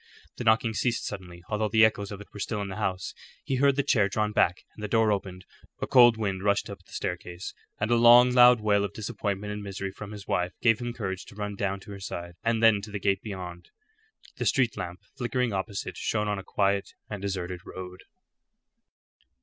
[0.37, 3.13] The knocking ceased suddenly, although the echoes of it were still in the house.
[3.43, 5.45] He heard the chair drawn back, and the door opened.
[5.79, 9.61] A cold wind rushed up the staircase, and a long loud wail of disappointment and
[9.61, 12.81] misery from his wife gave him courage to run down to her side, and then
[12.81, 13.69] to the gate beyond.
[14.37, 18.01] The street lamp flickering opposite shone on a quiet and deserted road.